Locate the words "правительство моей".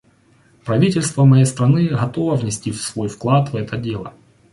0.65-1.45